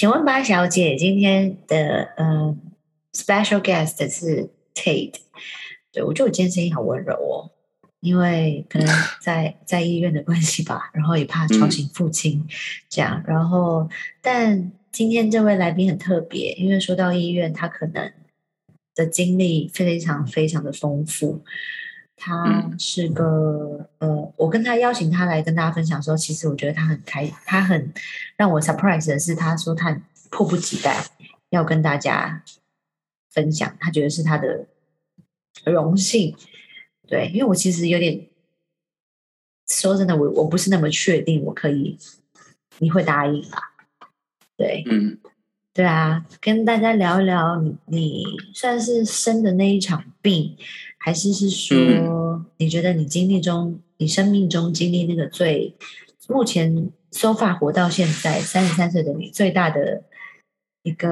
[0.00, 2.56] 请问八小姐，今天的呃
[3.12, 5.12] special guest 是 Tate，
[5.92, 7.52] 对我觉得我今天声音好温柔哦，
[8.00, 8.88] 因为可能
[9.20, 12.42] 在 在医院的关系吧，然后也怕吵醒父亲，
[12.88, 13.86] 这样，然后
[14.22, 18.10] 但今天这位来宾很特别，因为说到医院，他可能
[18.94, 21.44] 的经历非常非常的丰富。
[22.22, 27.90] 他是个呃，我跟他邀请他来跟大家分享的时候，其实我觉得他很开，他很
[28.36, 29.98] 让我 surprise 的是，他说他
[30.30, 31.02] 迫不及待
[31.48, 32.44] 要跟大家
[33.30, 34.66] 分享，他觉得是他的
[35.64, 36.36] 荣幸。
[37.08, 38.28] 对，因为我其实有点
[39.66, 41.98] 说真的，我我不是那么确定我可以
[42.80, 43.72] 你会答应吧？
[44.58, 45.18] 对，嗯，
[45.72, 50.54] 对啊，跟大家聊一聊你你算是生的那一场病。
[51.02, 55.74] 还是是说，你觉得你经历中，你生命中经历那个最
[56.28, 60.02] 目前 so far 活到现在三十三岁的你最大的
[60.82, 61.08] 一个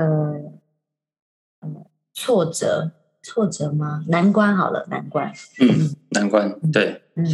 [1.62, 2.90] 嗯挫折
[3.22, 4.04] 挫折吗？
[4.08, 5.32] 难关好了，难关。
[5.58, 6.60] 嗯，难关。
[6.70, 7.26] 对，嗯，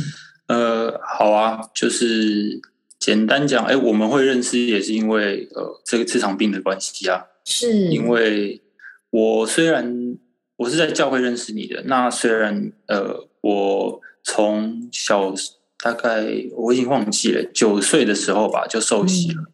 [0.47, 2.61] 呃，好啊，就是
[3.01, 8.63] 简单讲，哎，我们会认识也是因为呃这个这场病的关系啊，是因为
[9.11, 10.17] 我虽然。
[10.65, 11.83] 我是在教会认识你的。
[11.85, 15.35] 那虽然呃，我从小
[15.83, 16.25] 大概
[16.57, 19.45] 我已经忘记了九岁的时候吧就受洗了，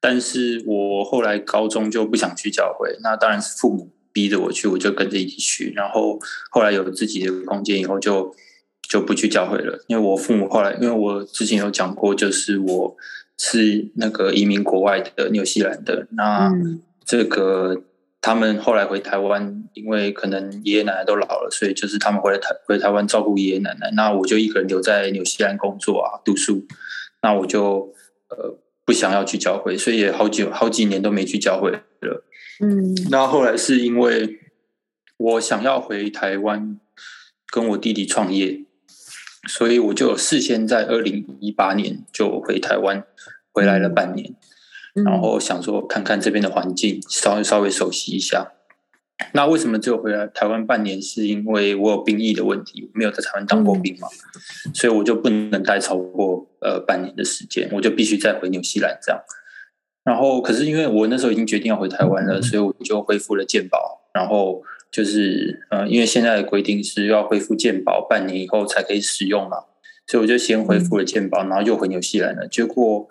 [0.00, 2.96] 但是我后来高中就不想去教会。
[3.02, 5.70] 那当然是父母逼着我去，我就跟着一起去。
[5.76, 6.18] 然后
[6.50, 8.34] 后来有自己的空间以后，就
[8.88, 9.84] 就不去教会了。
[9.86, 12.96] 因为我父母后来，因为我之前有讲过，就是我
[13.36, 16.06] 是那个移民国外的纽西兰的。
[16.12, 16.50] 那
[17.04, 17.82] 这个。
[18.20, 23.90] 他们后来回台湾，因为可能爷爷奶奶都老了，所以就是他们回来台回台湾照顾爷爷奶奶。
[23.94, 26.66] 那我就一个人留在纽西兰工作啊，读书。
[27.22, 27.94] 那我就
[28.28, 32.24] 呃不想要去教会，所以也好久好几年都没去教会了。
[32.60, 34.40] 嗯，那后来是因为
[35.16, 36.78] 我想要回台湾
[37.52, 38.64] 跟我弟弟创业，
[39.48, 43.04] 所以我就事先在二零一八年就回台湾
[43.52, 44.34] 回来了半年。
[45.04, 48.52] 然后想说看看这边的环境，稍微稍微熟悉一下。
[49.32, 51.02] 那为什么只有回来台湾半年？
[51.02, 54.06] 是因为我有兵役的问题，没有在台湾当过兵嘛，
[54.72, 59.20] 所以我就不能待超过呃半年的时间，我就必须再回纽西兰这样。
[60.04, 64.08] 然后可是因为我那时候已经决定要回台湾了，所以我就恢复了健保。
[64.14, 69.58] 然后就是呃，因为现在的规定是要恢复健保半年以后才可以使用嘛，
[70.06, 72.46] 所以我就先恢复了健保，然后又回纽西兰了。
[72.46, 73.08] 结果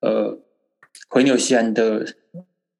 [0.00, 0.40] 呃。
[1.08, 2.14] 回纽西兰的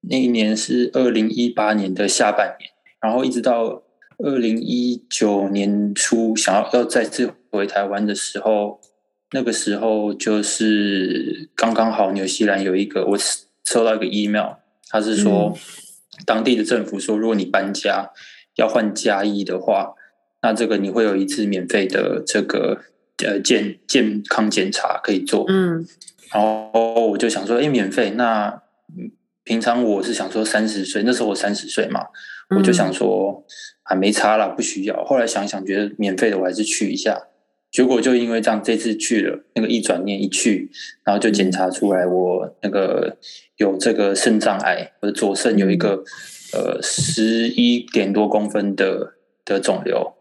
[0.03, 2.71] 那一年是二零一八年的下半年，
[3.01, 3.83] 然后一直到
[4.19, 8.81] 二零一九年初，想要要再次回台湾的时候，
[9.33, 13.19] 那个时候就是刚刚好纽西兰有一个我
[13.65, 14.57] 收到一个 email，
[14.89, 15.57] 他是说
[16.27, 18.11] 当地的政府说，如果你搬家
[18.57, 19.95] 要换家衣的话，
[20.43, 22.83] 那这个你会有一次免费的这个
[23.25, 25.87] 呃健健康检查可以做，嗯。
[26.33, 28.11] 然后我就想说，哎，免费。
[28.11, 28.63] 那
[29.45, 32.07] 平常我是想说三十岁，那时候我三十岁嘛，
[32.57, 33.45] 我就想说
[33.85, 35.05] 啊没差了，不需要。
[35.05, 37.29] 后来想想，觉得免费的我还是去一下。
[37.71, 40.71] 结果就因为这样，这次去了，那个一转念一去，
[41.05, 43.17] 然后就检查出来我那个
[43.57, 46.03] 有这个肾脏癌，我的左肾有一个
[46.53, 50.15] 呃十一点多公分的的肿瘤。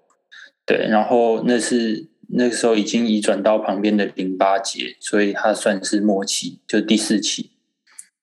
[0.66, 2.08] 对，然后那是。
[2.30, 7.52] 那个时候已经移转到旁边的淋巴结，所以它算是末期，就第四期。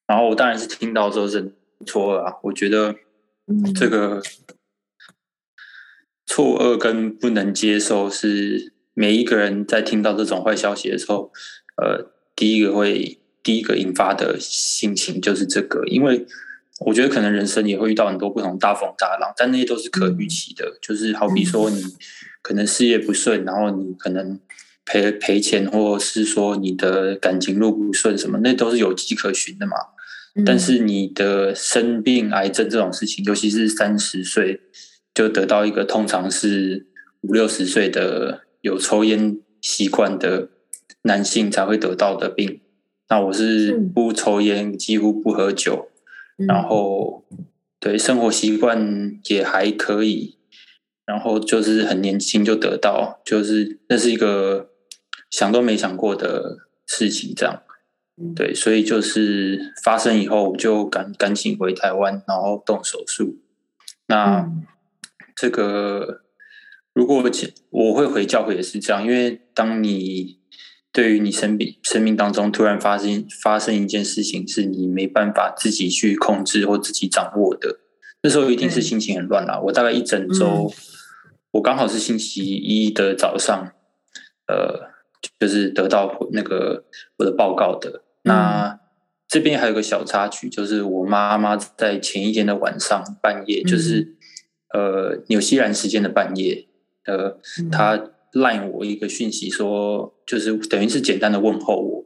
[0.07, 1.53] 然后我当然是听到之后是
[1.87, 2.95] 错愕啊，我觉得
[3.75, 4.23] 这个
[6.27, 11.33] 错愕跟不能接受是每一个人在听到这种坏消息的时候，
[11.77, 16.27] 呃，第一个会第一个引发的心情就是这个，因为
[16.81, 21.83] 我觉得可能人生也会遇到很多不同大风大浪，但那些都是可预期的，就是好比说你。
[22.47, 24.39] 可能事业不顺，然后你可能
[24.85, 29.73] 赔赔钱，或是说你的感情路不顺，什么那都是有迹可循的嘛。
[30.45, 34.61] 但是你的生病、癌症这种事情，尤其是三十岁
[35.15, 36.87] 就得到一个，通常是
[37.23, 40.51] 五六十岁的有抽烟习惯的
[41.05, 42.61] 男性才会得到的病。
[43.09, 45.89] 那我是不抽烟，几乎不喝酒，
[46.37, 47.25] 然后
[47.79, 50.39] 对生活习惯也还可以。
[51.07, 54.71] 然后就是很年轻就得到，就是那是一个
[55.31, 57.63] 想都没想过的事情，这样，
[58.35, 63.37] 对，所以就是发生以后，我就赶赶紧回台湾，然后动手术。
[64.07, 64.51] 那
[65.37, 66.23] 这个
[66.95, 67.23] 如果
[67.69, 70.41] 我会回教会也是这样，因为当你
[70.95, 77.81] 对于你生命生命当中突然发生发生一件事情，是你没办法自己去控制或自己掌握的，
[78.23, 79.59] 那时候一定是心情很乱啦。
[79.59, 80.73] 我大概一整周，
[81.51, 83.73] 我刚好是星期一的早上，
[84.47, 84.93] 呃，
[85.41, 86.85] 就是得到那个
[87.19, 88.05] 我的报告的。
[88.23, 88.79] 那
[89.27, 94.15] 这边还有个小插曲，就是我妈妈在前一天的晚上半夜，就是
[94.73, 96.69] 呃纽西兰时间的半夜，
[97.07, 97.41] 呃，
[97.73, 98.11] 她。
[98.35, 102.05] 赖我一个讯息说，就是等于是简单的问候我，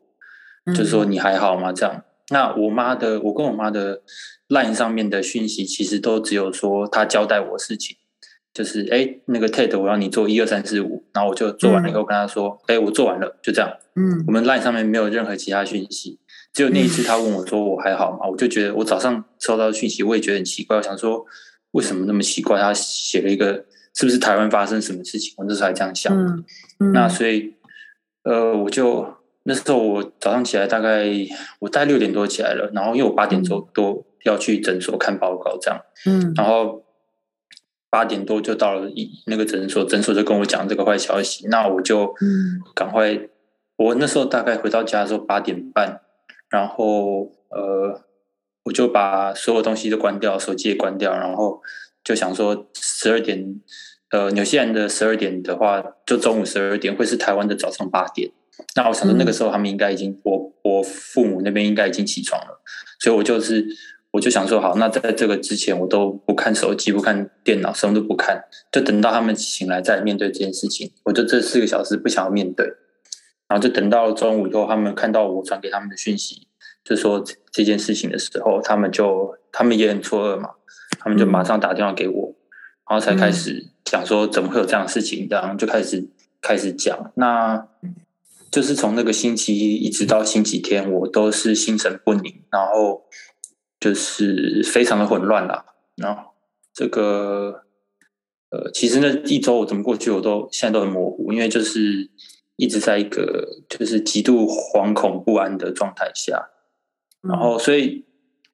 [0.74, 1.72] 就是说你还好吗？
[1.72, 2.04] 这样。
[2.30, 4.02] 那我妈的，我跟我妈的
[4.48, 7.96] line 上面的讯息，其实都只有说她交代我事情，
[8.52, 13.70] 就是哎，那个 Ted，我要你做一二三四五，然后我就做完了以后跟她说，哎，我做完了，就这样。
[13.96, 16.18] 嗯，我们 line 上面没有任何其他讯息，
[16.52, 18.28] 只有那一次她问我说我还好吗？
[18.30, 21.24] 我就觉得我早上收到讯息，我也觉得很奇怪，我想说
[21.70, 22.60] 为什么那么奇怪？
[22.60, 23.64] 她写了一个。
[23.98, 25.34] 是不是台湾发生什么事情？
[25.38, 26.44] 我那时候还这样想。
[26.92, 27.52] 那所以，
[28.22, 29.12] 呃，我就
[29.42, 31.04] 那时候我早上起来，大概
[31.58, 35.80] 我大概六点多起来了，然后因为我八点多多要去诊所看报告，这样。
[36.06, 36.32] 嗯。
[36.36, 36.84] 然后
[37.90, 42.14] 八点多就到了一那个诊所，诊所就跟我讲这个坏消息，那我就
[42.76, 43.18] 赶快。
[43.74, 46.02] 我那时候大概回到家的时候八点半，
[46.50, 48.00] 然后呃，
[48.62, 51.60] 我就把所有东西都关掉，手机也关掉，然后
[52.04, 53.60] 就想说十二点。
[54.10, 58.30] 呃，纽西兰的十二点的话，就中午十二点，会是台湾的早上八点。
[58.74, 62.60] 那我想说，那个时候他们应该已经，我我父母那边应该已经起床了，
[62.98, 63.66] 所以我就是，
[64.10, 70.90] 我就想说，好，那在这个之前，我都不看手机，不看电脑，什么都不看，就等到他们醒来再面对这件事情。
[71.04, 72.66] 我就这四个小时不想要面对，
[73.46, 76.48] 然后就等到中午以后，他们看到我传给他们的讯息，
[76.82, 77.22] 就说
[77.52, 80.48] 这件事情的时候，他们就他们也很错愕嘛，
[80.98, 82.34] 他们就马上打电话给我，
[82.88, 83.72] 然后才开始。
[83.90, 86.08] 讲说怎么会有这样的事情，然后就开始
[86.40, 87.66] 开始讲，那
[88.50, 93.04] 就是从那个星期一一直到星期天，我都是心神不宁，然后
[93.80, 95.64] 就是非常的混乱啦。
[95.96, 96.32] 然后
[96.72, 97.62] 这个
[98.50, 102.10] 呃，其实那一周我怎么过去，我都现在都很模糊，因为就是
[102.56, 106.50] 一直在一个就是极度惶恐不安的状态下，
[107.22, 108.07] 然后所以。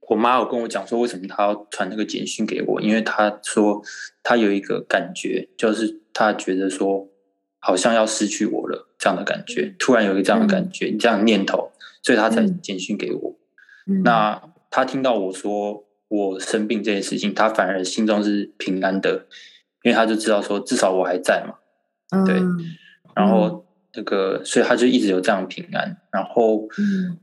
[0.08, 2.80] 我妈有跟我讲说，为什么她要传那个简讯给我？
[2.80, 3.82] 因为她说
[4.22, 7.08] 她有一个感觉，就是她觉得说
[7.58, 11.72] 好像要失去我了这样的感觉，突然有一个这样的感觉，这样念头，
[12.02, 13.34] 所以她才简讯给我。
[14.04, 14.40] 那
[14.70, 19.26] 她听到我说我生病这件事情，她反而心中是平安的，
[19.82, 21.54] 因为她就知道说至少我还在嘛。
[22.24, 22.36] 对，
[23.14, 25.96] 然后那个，所以她就一直有这样平安。
[26.12, 26.68] 然后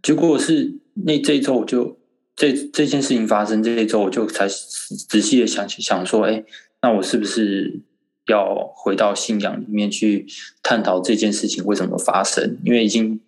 [0.02, 2.01] 结果是那这一周我就。
[2.42, 6.44] 这这件事情发生这一周，我就才仔细的想想说，哎，
[6.82, 7.82] 那我是不是
[8.26, 10.26] 要回到信仰里面去
[10.64, 12.58] 探讨这件事情为什么发生？
[12.66, 13.22] 因为已经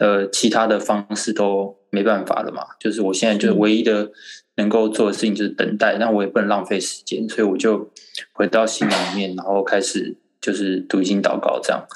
[0.00, 2.62] 呃其他的方式都没办法了嘛。
[2.78, 4.12] 就是我现在就是唯一的
[4.56, 7.90] 能够做的事情就是等待，但我也不能浪费时间，所以我就
[8.32, 11.86] 回到信仰里面，然后开始就是读经祷告这样。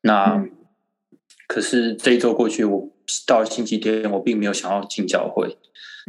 [0.00, 0.44] 那
[1.46, 2.90] 可是这一周过去，我
[3.26, 5.56] 到星期天，我并没有想要进教会。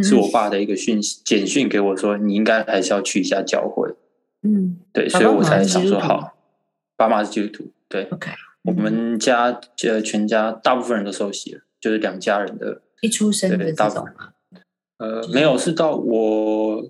[0.04, 3.96] 是我爸的一个讯息简讯给我说，你应该还是要去一下教会。
[4.44, 6.38] 嗯，对，所以我才想说好。
[6.96, 8.04] 爸妈是基督徒，对。
[8.12, 8.32] OK，
[8.64, 12.82] 我们家呃全家大部分人都受洗了，就是两家人的。
[13.02, 14.08] 一出生的大种
[14.98, 16.84] 呃，没有，是到我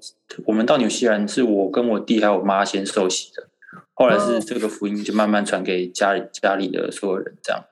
[0.46, 3.48] 我们到纽西兰，是我跟我弟还有我妈先受洗的，
[3.93, 7.63] 后来是这个福音就慢慢传给家里家里的所有人，这样。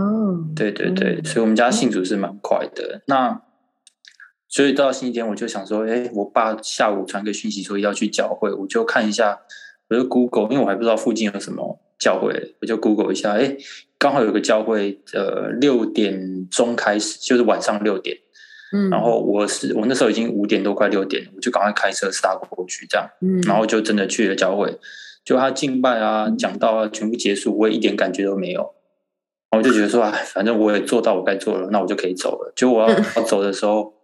[0.00, 3.02] 哦，对对对，所以我们家信主是蛮快的。
[3.06, 3.42] 那。
[4.52, 9.38] 所以到星期天，我就想说，哎，我爸下午传个讯息说要去教会，我就看一下，
[9.88, 13.56] 我就 Google，因为我还不知道附近有什么教会，我就 Google 一下，哎，
[13.96, 18.16] 刚好有个教会，呃，六点钟开始，就是晚上六点，
[18.72, 24.76] 嗯，然后我是我那时候已经五点多快六点，我就赶快开车杀过去，这样，嗯，然后就真的去了教会，
[25.24, 28.74] 就他敬拜啊，讲道啊，全部结束，我也一点感觉都没有，
[29.56, 32.52] 我就觉得说，哎，反正我也做到我该做了，那我就可以走了。
[32.54, 33.94] 就我要走的时候。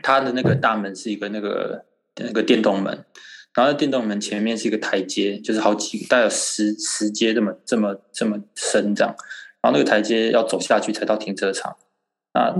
[0.00, 1.84] 它的那个大门是一个那个
[2.22, 3.04] 那个电动门，
[3.52, 9.12] 然后电动门前面是一个台阶，就是好几大概有十十阶这么这么这么深这样，
[9.60, 11.76] 然后那个台阶要走下去才到停车场。
[12.32, 12.54] 那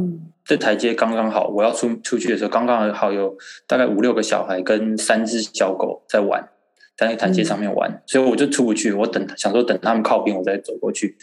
[0.45, 3.39] 这台阶刚刚好，我要出出去的时候刚刚好有
[3.69, 6.49] 大概五六个小孩跟三只小狗在玩，
[6.97, 8.93] 在那台阶上面玩，所以我就出不去。
[8.93, 11.17] 我等想说等他们靠边，我再走过去。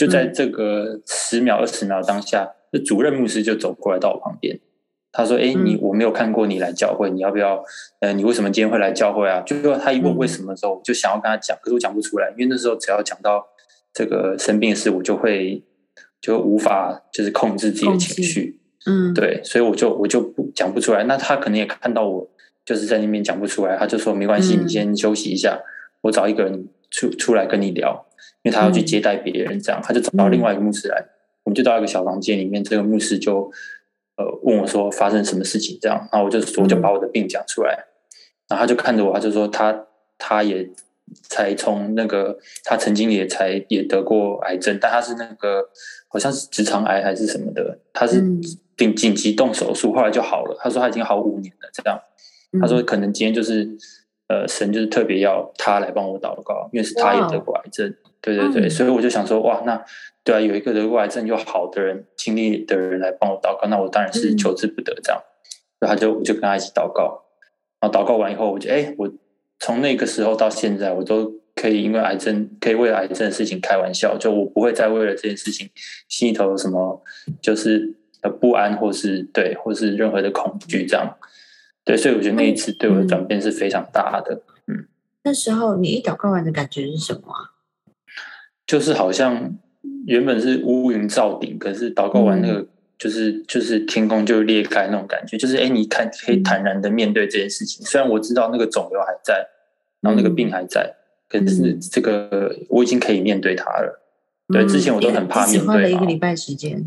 [0.00, 4.58] 就在这个十秒二十秒当下，那主任牧师就走过来到我旁边。
[5.12, 7.62] 他说：“哎，你我没有看过你来教会，你要不要？
[7.98, 13.46] 呃，你为什么今天会来教会啊？”就是说，他一问为什么的时候，我就想要跟他讲，可是我讲不出来，因为那时候只要讲到
[13.92, 15.62] 这个生病的事，我就会
[16.18, 21.04] 就无法就是控制自己的情绪，嗯，对，所以我就我就不讲不出来。
[21.04, 22.26] 那他可能也看到我
[22.64, 25.60] 就是在那边讲不出来，他就说没关系，嗯你先休息一下，
[26.00, 28.06] 我找一个人出出来跟你聊，
[28.42, 31.04] 因为他要去嗯接待别人，这样他就找到另外一个牧师来，
[31.44, 33.50] 我们就到一个小房间里面，这个牧师就
[34.16, 37.86] 呃问我说发生什么事情，这样，然后我就我就嗯把我的病讲出来，
[38.48, 39.86] 然后他就看着我，他就说他
[40.18, 40.68] 他也
[41.22, 45.68] 才从那个他曾经也才也得过癌症，但他是那个
[46.08, 48.40] 好像是直肠癌还是什么的，他是嗯
[48.76, 50.56] 紧紧急动手术，后来就好了。
[50.60, 52.00] 他说他已经好五年了，这样。
[52.60, 53.68] 他说嗯可能今天就是
[54.30, 59.84] 呃神就是特别要他来帮我祷告，因为是他也得过癌症，对对对，嗯所以我就想说哇，那
[60.22, 65.20] 对啊，有一个得过癌症又好的人经历的人来帮我祷告，那我当然是嗯求之不得这样。
[65.80, 67.24] 所以他就我就跟他一起祷告，
[67.80, 69.10] 然后祷告完以后，我就哎，我
[69.58, 75.68] 从那个时候到现在，我都可以因为癌症，可以为了癌症的事情开玩笑，就我不会再为了这件事情
[76.06, 77.02] 心里头有什么
[77.40, 81.16] 就是呃不安，或是对，或是任何的恐惧这样。
[81.84, 84.86] 对，所以我觉得那一次对我的转变是非常大的，嗯。
[85.22, 87.50] 那时候你一祷告完的感觉是什么啊？
[88.66, 89.56] 就是好像
[90.06, 92.54] 原本是乌云罩顶，可是祷告完那嗯。
[92.54, 92.66] 个
[92.98, 97.84] 就是就是天空就裂开那种感觉，就是哎，你看可以嗯坦然的面对这件事情。
[97.86, 99.48] 虽然我知道那个肿瘤还在，
[100.02, 100.94] 然后那个病还在，
[101.28, 101.80] 可是嗯。
[101.80, 104.02] 这个我已经可以面对它了。
[104.48, 106.84] 对嗯之前我都很怕面对花了面对一个礼拜时间，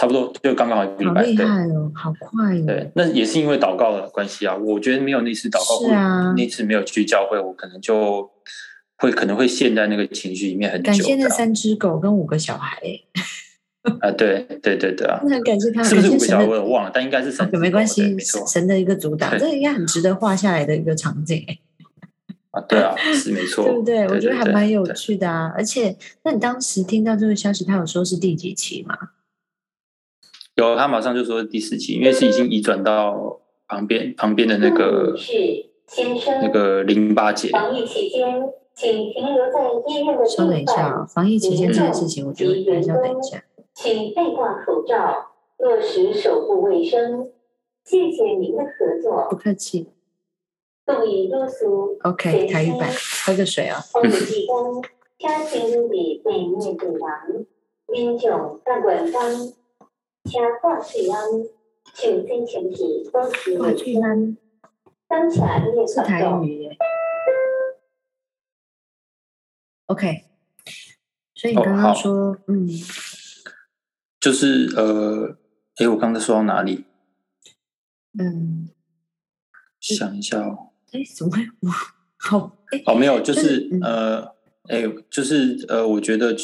[0.00, 2.64] 差不多就刚刚好一个礼拜，好厉对害哦，好快哦。
[2.66, 4.56] 对，那也是因为祷告的关系啊。
[4.56, 8.30] 我觉得没有那次祷告，是啊那次没有去教会，我可能就
[8.96, 10.86] 会可能会陷在那个情绪里面很久。
[10.86, 12.78] 感谢那三只狗跟五个小孩，
[13.82, 17.58] 哎， 啊，对对对对啊，真的很感谢他，是不是五个小孩我有忘了，但应该是三只狗。
[17.58, 18.16] 没关系，
[18.50, 21.58] 神的一个阻挡，对这应该很值得画下来的一个场景，哎，
[22.52, 24.08] 啊，对啊，是没错， 对不对？
[24.08, 25.52] 我觉得还蛮有趣的啊。
[25.54, 28.96] 而且，那你当时听到这个消息，他有说是第几期吗？
[30.68, 35.32] 有他马上就说第四期，因为是已经移转到旁边旁边的那个是
[35.86, 36.40] 先生。
[36.42, 37.48] 那个淋巴结。
[37.50, 43.42] 防疫期间，请停留在医院的稍等一下防疫期间这件事情，我觉得还是要等一下。
[43.74, 47.30] 请戴挂口罩，落实手部卫生。
[47.84, 49.26] 谢谢您的合作。
[49.30, 49.88] 不客气
[50.84, 52.90] 动以露宿，，OK，台语版，
[53.24, 53.80] 喝个水啊。
[53.92, 54.46] 防疫期间，
[55.48, 57.46] 请进入的对面走廊，
[57.88, 59.22] 民众在馆方，
[60.24, 61.18] 请挂水安，
[61.94, 64.00] 请先前提保持哇，卫最生。
[64.02, 64.36] 难
[65.08, 66.76] 当下列是台口语耶。
[69.86, 70.24] OK，
[71.34, 72.68] 所以你哦刚刚好说，嗯，
[74.20, 75.36] 就是呃，
[75.78, 76.84] 诶，我刚才说到哪里？
[78.18, 78.68] 嗯，
[79.80, 80.70] 想一下哦。
[80.92, 81.42] 哎，怎么会？
[81.62, 81.68] 我
[82.18, 84.34] 好，哎，哦，没有，就就是是嗯呃，
[84.68, 86.36] 哎，就是呃，我觉得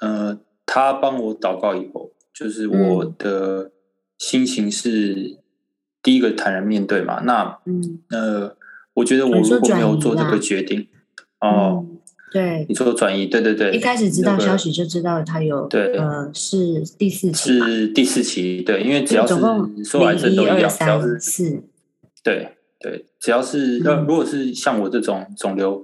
[0.00, 3.14] 呃，他帮我祷告以后，就是我嗯。
[3.18, 3.72] 的
[4.18, 5.38] 心情是
[6.02, 7.20] 第一个坦然面对嘛。
[7.24, 8.56] 那嗯，呃，
[8.94, 10.88] 我觉得我如果没有做这个决定，
[11.40, 11.98] 哦，嗯，
[12.32, 12.66] 对。
[12.68, 21.62] 你，说转移，对对对，一开始知道消息就知道他有，对呃，是第四期，是第四期，对，因为只要是总共所有癌症都一样，只要三是四，
[22.22, 25.82] 对对，只要是如果是像我这种肿瘤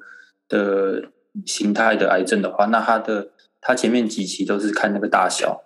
[0.48, 1.04] 的
[1.46, 3.30] 形态的癌症的话，那它的
[3.60, 5.62] 它前面几期都是看那个大小，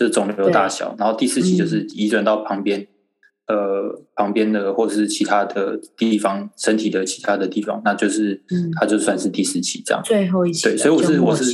[0.00, 2.86] 就是肿瘤大小，然后第四期就是移转到旁边，
[3.48, 8.70] 呃，旁边的或者是其他的地方，身体的其他的地方，那就是嗯。
[8.80, 10.02] 它就算是第四期这样。
[10.02, 11.44] 最后一期，对，所以我是我是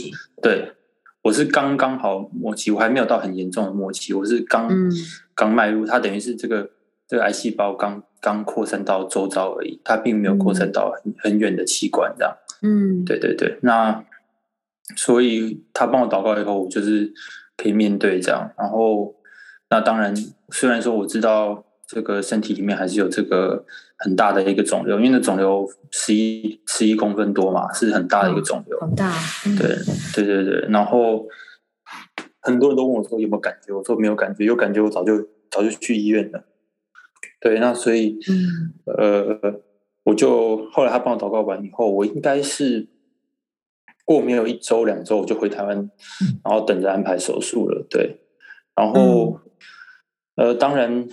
[0.41, 0.71] 对，
[1.23, 4.93] 我是刚刚好末期，我还没有到很严重的末期，我是刚、嗯。
[5.35, 6.71] 刚迈入，它等于是这个
[7.09, 12.33] 这个癌细胞刚刚扩散到周遭而已，它并没有扩散到很、很远的器官这样。
[12.63, 14.05] 嗯，对对对，那
[14.95, 17.13] 所以他帮我祷告以后，我就是
[17.57, 18.51] 可以面对这样。
[18.57, 19.15] 然后
[19.71, 20.15] 那当然，
[20.51, 23.65] 虽然说我知道这个身体里面还是有这个
[23.99, 28.79] 很大的一个肿瘤，因为那肿瘤十一十一公分多嘛，是很大的一个肿瘤。
[28.81, 29.13] 很大，
[29.47, 29.77] 嗯对
[30.15, 31.27] 对对对，然后
[32.41, 35.19] 很多人都问我说有没有感觉，我说没有感觉，有感觉我早就
[35.51, 36.45] 早就去医院了。
[37.41, 39.61] 对，那所以嗯呃，
[40.05, 42.89] 我就后来他帮我祷告完以后，我应该是
[44.07, 45.77] 过没有一周两周，我就回台湾，
[46.43, 47.85] 然后等着安排手术了。
[47.91, 48.17] 对，
[48.75, 49.39] 然后、
[50.37, 51.07] 呃，当然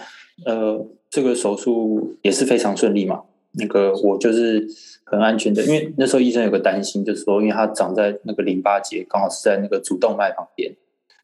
[0.46, 3.24] 呃，这个手术也是非常顺利嘛。
[3.56, 4.66] 那个我就是
[5.04, 10.76] 很安全的，因为那时候医生有个担心，就是说，因为它长在那个淋巴结，刚好是在那个主动脉旁边，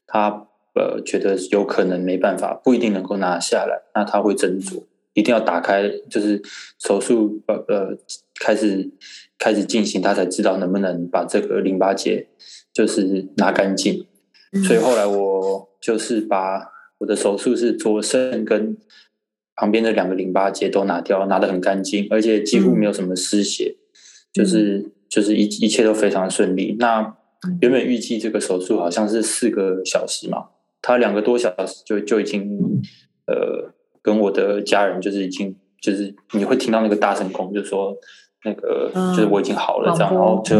[0.06, 4.84] 他呃觉得有可能没办法，不一定能够拿下来，那他会斟酌，
[5.14, 6.40] 一定要打开，就是
[6.78, 7.96] 手术呃呃
[8.40, 8.88] 开始
[9.40, 12.28] 开始进行，他才知道能不能把这个淋巴结
[12.72, 14.06] 就是拿干净。
[14.66, 18.76] 所以后来我就是把我的手术是左肾跟
[19.56, 23.76] 旁边的两个淋巴结都拿掉，拿得很干净，而且几乎没有什么失血，
[24.32, 26.76] 就是就是一一切都非常顺利。
[26.78, 27.16] 那
[27.62, 30.48] 原本预计这个手术好像是四个小时嘛，
[30.82, 32.58] 他两个多小时就就已经
[33.26, 37.96] 呃跟我的家人就是已经就是你会听到那个大声公，就说
[38.44, 40.56] 那个就是我已经好了这样，然后就。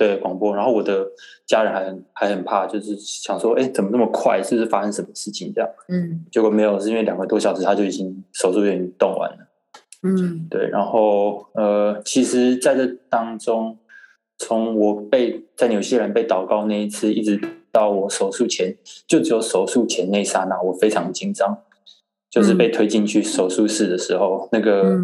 [0.00, 1.06] 对广播，然后我的
[1.46, 4.42] 家人还很还很怕，就是想说，哎，怎么那么快？
[4.42, 5.68] 是不是发生什么事情这样？
[5.90, 9.36] 嗯，结果没有，是因为两个多小时他就已经手术已经动完了。
[10.02, 13.76] 嗯，对，然后呃，其实在这当中，
[14.38, 17.38] 从我被在纽西兰被祷告那一次，一直
[17.70, 18.74] 到我手术前，
[19.06, 21.58] 就只有手术前那刹那，我非常紧张，
[22.30, 24.98] 就是被推进去手术室的时候，那个。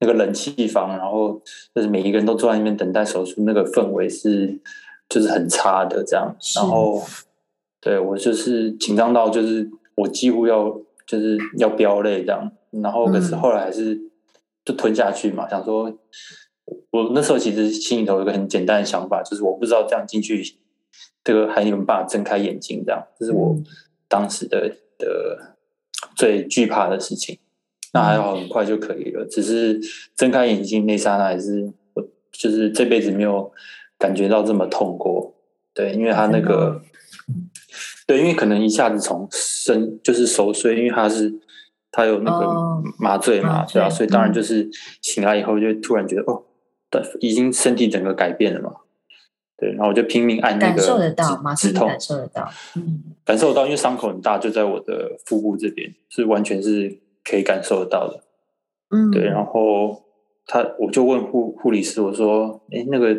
[0.00, 1.40] 那个冷气房，然后
[1.74, 4.58] 就是每一个人都坐在那边等待手术，那个氛围是
[5.08, 6.34] 就是很差的这样。
[6.56, 7.02] 然后
[7.80, 10.74] 对我就是紧张到就是我几乎要
[11.06, 12.50] 就是要飙泪这样。
[12.70, 14.00] 然后可是后来还是
[14.64, 15.92] 就吞下去嘛，想说
[16.90, 20.42] 我那时候其实心里头有个很简单的想法，就是我不知道这样进去
[21.22, 23.54] 这个还有没有办法睁开眼睛这样，这是我
[24.08, 25.56] 当时的的
[26.16, 27.38] 最惧怕的事情。
[27.92, 29.26] 那还好，很快就可以了。
[29.26, 29.80] 只是
[30.14, 33.50] 睁开眼睛那刹那，还是我就是这辈子没有
[33.98, 35.34] 感觉到这么痛过。
[35.74, 36.80] 对，因为他那个，
[38.06, 41.34] 对，因为可能一下子从深就是熟睡，因为他是
[41.90, 44.70] 他有那个麻醉嘛，对啊，所以当然就是
[45.02, 46.44] 醒来以后就突然觉得哦，
[46.90, 48.72] 对，已经身体整个改变了嘛。
[49.56, 57.00] 对，然后我就拼命按那个，感受得到，止痛，感受得到，嗯，感受得到，因为伤口很大，就在我的腹部这边，是完全是。
[57.24, 58.22] 可以感受得到的，
[58.90, 60.02] 嗯，对，然后
[60.46, 63.14] 他我就问护护理师，我说，哎，那个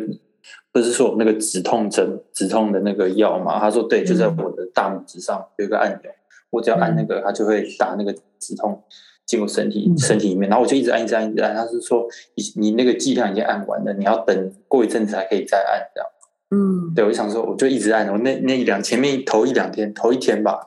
[0.72, 3.58] 不是说那个止痛针、止痛的那个药吗？
[3.58, 6.10] 他说，对，就在我的大拇指上有一个按钮，
[6.50, 8.82] 我只要按那个，他就会打那个止痛
[9.24, 10.48] 进入身体身体里面。
[10.50, 11.54] 然后我就一直按，一直按，一直按。
[11.54, 16.10] 他是说，你你那个剂量已经按完了，你要等过一阵子才可以再按这样。
[16.50, 20.66] 嗯，对，我就想说，我就一直按，我那那一两前面头一两天，头一天吧。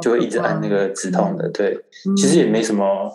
[0.00, 1.78] 就会一直按那个止痛的，对，
[2.16, 3.12] 其实也没什么，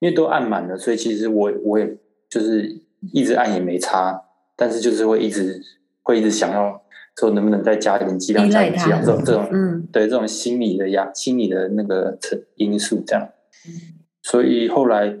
[0.00, 1.96] 因为都按满了，所以其实我我也
[2.28, 4.22] 就是一直按也没差，
[4.56, 5.60] 但是就是会一直
[6.02, 6.82] 会一直想要
[7.18, 13.28] 说能不能再加一点剂量，加一点剂量这种这种，嗯，对，这种心理的压，心理的那个成因素这样，
[14.22, 15.16] 所以后来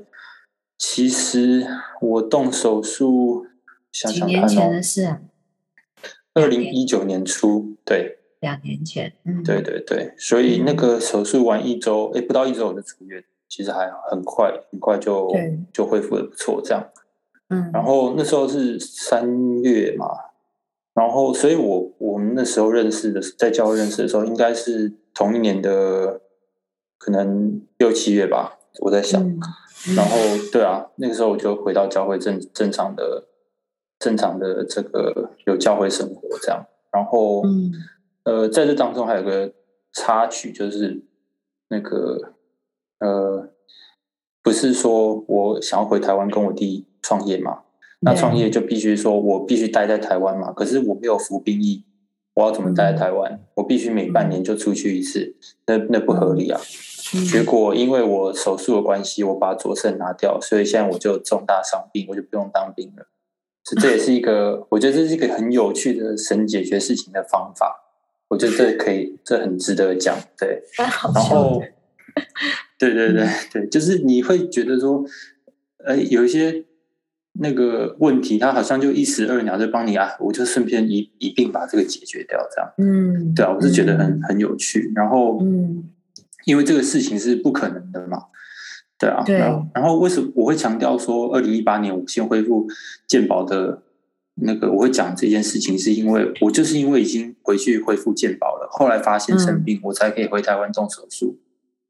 [0.76, 1.66] 其实
[2.00, 3.46] 我动手术，
[3.92, 5.18] 想想看哦，
[6.34, 8.18] 二零一九年初，对。
[8.42, 15.32] 两年前，嗯，对对对，所以那个手术完一周，哎，不到一周我就出院，其实还很快，很快就
[15.72, 16.88] 就恢复的不错，这样，
[17.50, 20.06] 嗯，然后那时候是三月嘛，
[20.92, 26.20] 然后所以我我们那时候认识的，在教会认识的时候，应该是同一年的，
[26.98, 29.22] 可能六七月吧，我在想，
[29.94, 30.16] 然后
[30.50, 33.28] 对啊，那个时候我就回到教会正正常的
[34.00, 37.70] 正常的这个有教会生活这样，然后嗯。
[38.24, 39.52] 呃，在这当中还有个
[39.92, 41.02] 插曲，就是
[41.68, 42.34] 那个
[42.98, 43.48] 呃，
[44.42, 47.62] 不是说我想要回台湾跟我弟创业嘛？
[48.00, 50.52] 那创业就必须说我必须待在台湾嘛？
[50.52, 51.84] 可是我没有服兵役，
[52.34, 53.40] 我要怎么待在台湾？
[53.54, 56.60] 我必须每半年就出去一次，那那不合理啊！
[57.30, 63.06] 结果因为我手术的关系，我把左肾拿掉，所以现在我就重大伤病，我就不用当兵了。
[63.80, 67.81] 这也是一个，我觉得这是一个很有趣的神解决事情的方法。
[68.32, 70.62] 我觉得这可以，这很值得讲，对。
[70.80, 71.62] 然后，
[72.78, 75.04] 对对对对，就是你会觉得说，
[75.84, 76.64] 呃，有一些
[77.34, 82.72] 那个问题，他好像就一石二鸟，就帮你啊，我就顺便一一并把这个解决掉，这样。
[82.78, 84.90] 嗯，对啊，我是觉得很很有趣。
[84.96, 85.90] 然后，嗯，
[86.46, 88.16] 因为这个事情是不可能的嘛，
[88.98, 89.22] 对啊。
[89.26, 89.36] 对。
[89.36, 92.66] 然后，为什么我会强调说，二零一八年我先恢复
[93.06, 93.82] 健保的？
[94.34, 101.38] 那个我会讲这件事情，是因为我就是因为已经回去恢复健保了，后来发现生病，我才可以回台湾动手术，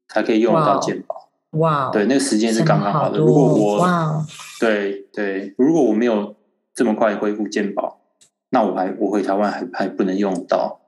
[0.07, 1.29] 才可以用到健保。
[1.51, 3.19] 哇，对，那个时间是刚刚好的。
[3.19, 4.25] 如果我，
[4.59, 6.35] 对对，如果我没有
[6.73, 8.01] 这么快恢复健保，
[8.49, 10.81] 那我还我回台湾还还不能用到。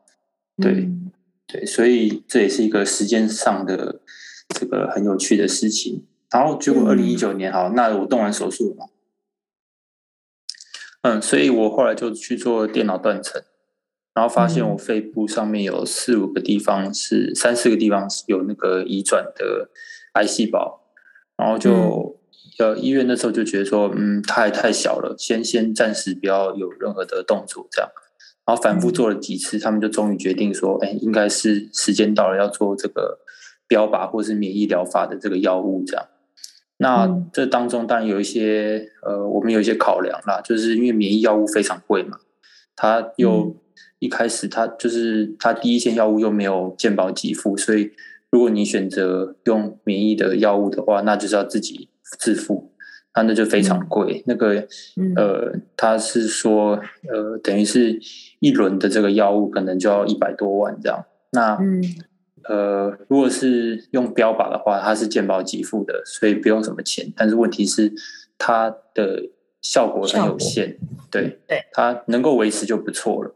[0.57, 0.89] 对
[1.47, 4.01] 对，所以这也是一个时间上的
[4.49, 6.03] 这个很有趣的事情。
[6.31, 8.85] 然后结果二零一九年，好，那我动完手术了嘛？
[11.05, 13.39] 嗯，所以我后来就去做电脑断层，
[14.15, 19.69] 然后发现我肺部上面有四五个地方是三四个地方是有那个移转的
[20.13, 20.81] 癌细胞，
[21.37, 22.17] 然后就
[22.57, 27.91] 呃医院那时候就觉得说，嗯，它还太小了，先先暂时不要有任何的动作这样，
[28.43, 33.19] 然后反复做了几次，他们就终于决定说，哎，应该是时间到了，要做这个
[33.67, 36.07] 标靶或是免疫疗法的这个药物这样。
[36.77, 42.17] 那这当中当然有一些呃，我们有一些考量啦，就是因为免疫药物非常贵嘛，
[42.75, 43.55] 它又
[43.99, 47.91] 一开始它就是它第一线药物又没有健保给付，所以
[48.29, 51.87] 如果你选择用免疫的药物的话，那就是要自己
[52.19, 52.73] 自付，
[53.15, 54.21] 那那就非常贵。
[54.27, 54.67] 那个
[55.15, 57.97] 呃，他是说呃，等于是
[58.39, 61.05] 一轮的这个药物可能就要一百多万这样。
[61.31, 61.57] 那
[62.47, 67.11] 呃，如果是用标靶的话，它是健保给付的，所以不用什么钱。
[67.15, 67.91] 但是问题是
[68.37, 69.29] 它的
[69.61, 70.77] 效果很有限，
[71.09, 73.35] 对对，它能够维持就不错了。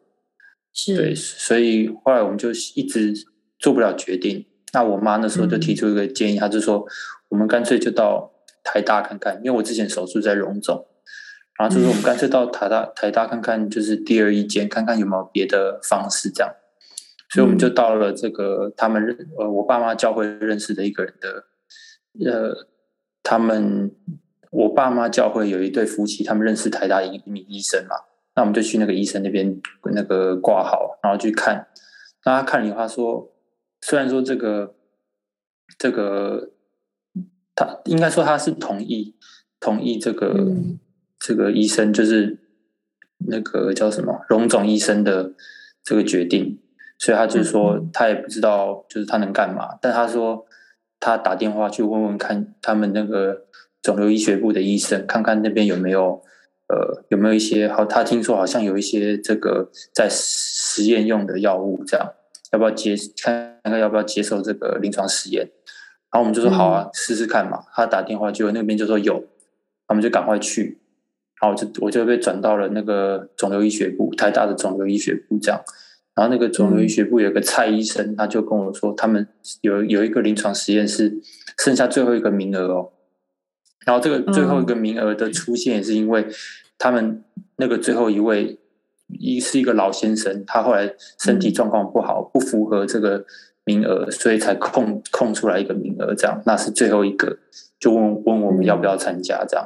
[0.73, 3.13] 是，对，所以后来我们就一直
[3.57, 4.45] 做不了决定。
[4.73, 6.85] 那我妈那时候就提出一个建议，她就说
[7.29, 8.31] 我们干脆就到
[8.63, 10.85] 台大看看，因为我之前手术在荣总，
[11.57, 16.53] 然后就说我们干脆到台大台大看看，就是第二一间看看有没有别的方式这样。
[17.29, 21.45] 所以我们就到了这个他们认呃我爸妈教会认识的一个人的
[22.25, 22.67] 呃
[23.21, 23.91] 他们
[24.49, 27.95] 我爸妈教会有一对夫妻，他们认识台大一名医生嘛，
[28.35, 29.61] 那我们就去那个医生那边
[29.93, 31.67] 那个挂号，然后去看。
[32.25, 33.31] 那他看了话说，
[33.81, 34.73] 虽然说这个
[35.77, 36.49] 这个
[37.53, 39.15] 他应该说他是同意
[39.59, 40.51] 同意这个
[41.19, 42.39] 这个医生就是
[43.27, 45.33] 那个叫什么荣总医生的
[45.83, 46.59] 这个决定。
[46.99, 49.79] 所以他就说，他也不知道，就是他能干嘛。
[49.81, 50.45] 但他说，
[50.99, 53.45] 他打电话去问问看，他们那个
[53.81, 56.21] 肿瘤医学部的医生，看看那边有没有，
[56.67, 57.85] 呃，有没有一些好。
[57.85, 62.05] 他听说好像有一些这个在实验用的药物，这样
[62.51, 65.49] 要不要接看看要不要接受这个临床实验？
[66.11, 67.63] 然后我们就说好啊，试试看嘛。
[67.73, 69.23] 他打电话就那边就说有，
[69.87, 70.81] 我们就赶快去。
[71.41, 75.61] 然后我就我就被转到了那个肿瘤医学部，台大的肿瘤医学部这样。
[76.19, 79.25] 然后那个肿瘤医学部有个蔡医生，他就跟我说，他们
[79.61, 81.17] 有有一个临床实验室
[81.57, 82.91] 剩下最后一个名额哦。
[83.85, 86.27] 然后这个最后一个名额的出现，也是因为
[86.77, 87.23] 他们
[87.55, 88.59] 那个最后一位
[89.07, 93.25] 一是一个老先生，他后来身体状况不好，不符合这个
[93.63, 96.43] 名额，所以才空空出来一个名额，这样。
[96.45, 97.37] 那是最后一个，
[97.79, 99.65] 就问问我们要不要参加这样。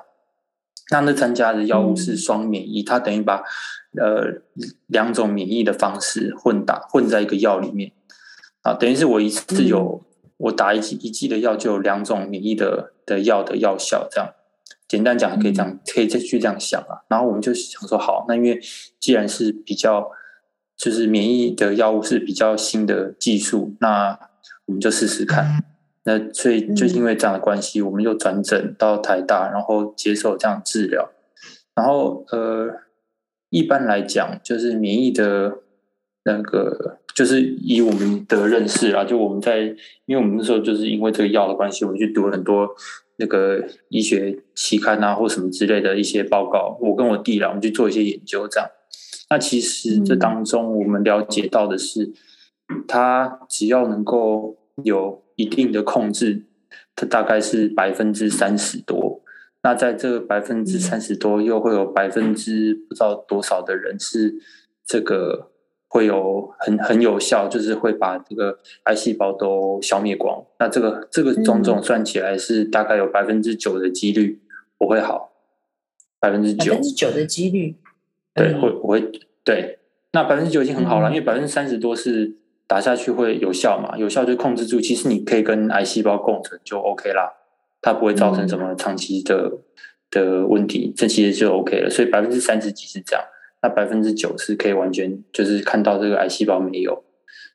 [0.92, 3.44] 那那参加的药物是双免疫，它等于把。
[3.96, 4.42] 呃，
[4.88, 7.92] 两种免疫的方式混打混在一个药里面
[8.64, 10.04] 啊，等于是我一次有
[10.38, 14.34] 我打一剂一剂的药就有两种免疫的的药的药效，这样
[14.88, 17.06] 简单讲可以这样可以再去这样想啊。
[17.08, 18.60] 然后我们就想说，好，那因为
[19.00, 20.10] 既然是比较
[20.76, 24.18] 就是免疫的药物是比较新的技术，那
[24.66, 25.64] 我们就试试看。
[26.06, 31.10] 那所以就因为这样的关系，我们又转诊到台大，然后接受这样治疗，
[31.76, 32.82] 然后呃。
[33.56, 35.60] 一般来讲，就是免疫的
[36.26, 39.60] 那个，就是以我们的认识啊，就我们在，
[40.08, 42.68] 因为我们那时候就是因为这个药的关系，我们去读了很多
[43.18, 46.80] 那个医学期刊啊，或什么之类的一些报告。
[46.82, 48.68] 我跟我弟啦，我们去做一些研究，这样。
[49.30, 52.12] 那其实这当中，我们了解到的是，
[52.88, 56.44] 它只要能够有一定的控制，
[56.96, 59.22] 它大概是百分之三十多。
[59.64, 64.36] 那在这百分之三十多，又会有百分之不知道多少的人是
[64.86, 65.52] 这个
[65.88, 70.46] 会有很很有效，就是会把这个癌细胞都消灭光。
[70.60, 74.42] 那这个这个种种算起来是大概有百分之九的几率
[74.80, 75.32] 我会好，
[76.20, 77.78] 百分之九，百分之九的几率，
[78.34, 79.12] 对，会我会
[79.46, 79.80] 对。
[80.12, 82.36] 那百分之九已经很好了，因为百分之三十多是
[82.74, 84.82] 打下去会有效嘛，有效就控制住。
[84.82, 87.32] 其实你可以跟癌细胞共存就 OK 啦。
[87.84, 89.60] 它不会造成什么长期的
[90.10, 91.88] 的问题，这其实就 OK 了。
[91.88, 93.24] 所以百分之三十几是这样，
[93.62, 97.04] 那百分之九是可以完全就是看到这个癌细胞没有，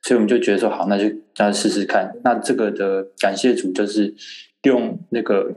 [0.05, 2.15] 所以我们就觉得说好，那就这样试试看。
[2.23, 4.15] 那这个的感谢组就是
[4.63, 5.53] 用那个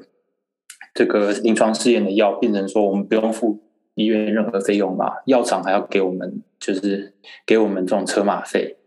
[0.95, 3.59] 这个临床试验的药，变成说我们不用付
[3.93, 7.13] 医院任何费用嘛，药厂还要给我们就是
[7.45, 8.77] 给我们这种车马费。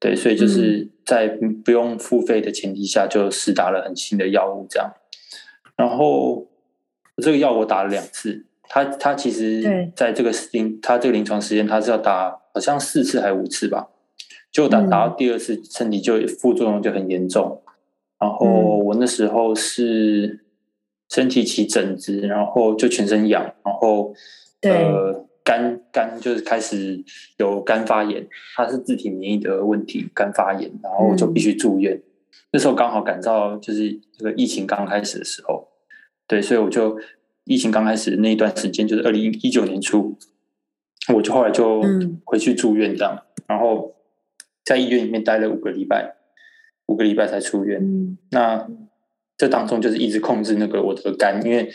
[0.00, 1.28] 对，所以就是在
[1.64, 4.92] 不用付费的前提下，就试打了很新的药物这样。
[5.76, 6.46] 然后
[7.22, 13.88] 这个药我打了两次，他他其实在这个临他这个临床实验，他是要打好像四次还是五次吧，
[14.52, 17.62] 就打打到第二次身体就副作用就很严重，
[18.20, 20.44] 然后我那时候是
[21.08, 24.14] 身体起疹子，然后就全身痒，然后
[24.62, 27.02] 呃肝肝就是开始
[27.38, 31.98] 有肝发炎，它是自体免疫的问题，肝发炎，然后就必须住院。
[32.52, 35.66] 那时候刚好赶到就是这个疫情刚开始的时候，
[36.26, 37.00] 对，所以我就
[37.44, 40.18] 疫情刚开始那一段时间，就是二零一九年初，
[41.14, 43.96] 我就后来就嗯回去住院这样，然后
[44.66, 46.16] 在医院里面待了五个礼拜，
[46.88, 47.80] 五个礼拜才出院。
[47.80, 48.68] 嗯那
[49.38, 51.70] 这当中就是一直控制那个我的肝，因为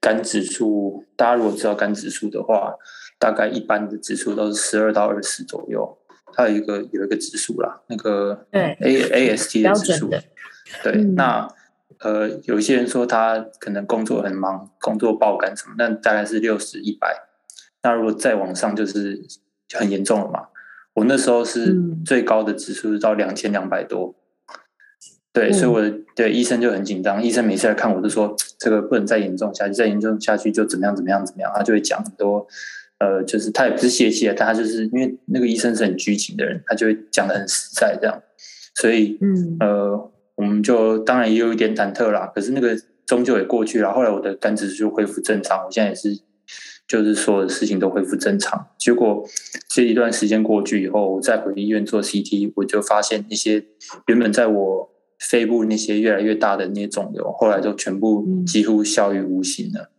[0.00, 2.72] 肝指数，大家如果知道肝指数的话，
[3.18, 5.98] 大概一般的指数都是十二到二十左右，
[6.32, 11.48] 它有一个有一个指数啦，那个对 A A S T 的指数，对，嗯那
[12.00, 17.26] 呃，有一些人说他可能工作很忙，工作爆肝什么，那大概是六十一百。
[17.82, 19.22] 那如果再往上，就是
[19.66, 20.48] 就很严重了嘛。
[20.94, 24.14] 我那时候是嗯最高的指数是到两千两百多，
[25.32, 27.22] 对，嗯所以我的对医生就很紧张。
[27.22, 32.46] 医生每次来看我都说，这个不能再严重下去，再严重下去就怎么样怎么样怎么样，他就会讲很多。
[32.98, 38.22] 呃，就是他也不是泄气啊，但他就是因为那个医生是很拘谨的人，他就会讲的很实在这样，
[38.74, 43.92] 所以嗯呃，我们就当然也有一点忐忑啦，可是那个终究也过去了。
[43.92, 46.18] 后来我的肝指数就恢复正常，我现在也是，
[46.88, 48.68] 就是所有的事情都恢复正常。
[48.78, 49.24] 结果
[49.68, 53.64] 这一段时间过去以后，我再回医院做 CT，我就发现那些
[54.06, 59.90] 原本在我肺部那些越来越大的那些肿瘤，后来都全部嗯几乎消于无形了。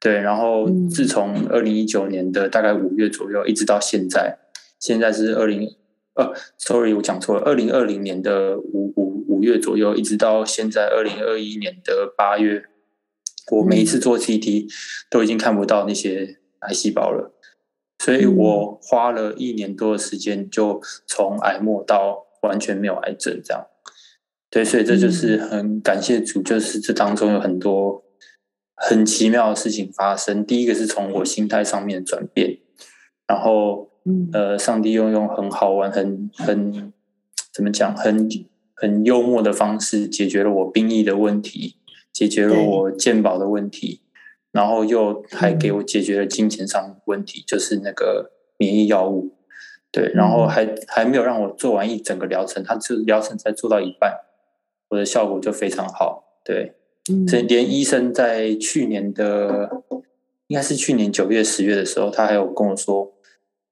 [0.00, 0.88] 对，然后嗯。
[0.88, 4.38] 自从二零一九年的大概五月左右，一直到现在，
[4.80, 5.68] 现在是二零
[6.14, 12.64] 呃，sorry，我讲错了，二零二零年的五五五月左右，一直到现在二零二一年的八月，
[13.52, 14.66] 我每一次做 CT
[15.08, 17.32] 都已经看不到那些癌细胞了，
[18.04, 23.66] 所以我花了一年多的时间，就从癌末到完全没有癌症这样。
[24.50, 28.02] 对，所以这就是很感谢主，就是这当中有很多
[28.80, 30.44] 很奇妙的事情发生。
[30.44, 32.58] 第一个是从我心态上面转变，
[33.26, 36.92] 然后嗯呃，上帝又用很好玩、很很
[37.52, 38.28] 怎么讲，很
[38.74, 41.76] 很幽默的方式解决了我兵役的问题，
[42.12, 44.02] 解决了我鉴宝的问题，
[44.52, 49.34] 然后又还给嗯我解决了金钱上的问题，就是那个免疫药物。
[49.90, 54.20] 对，然后嗯还还没有让我做完一整个疗程，他这疗程才做到一半，
[54.90, 56.38] 我的效果就非常好。
[56.44, 56.74] 对，
[57.10, 59.82] 嗯所以连医生在去年的
[60.48, 63.12] 应该是去年九月、十月的时候，他还有跟我说，